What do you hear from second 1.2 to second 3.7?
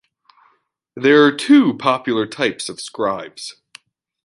are two popular types of scribes.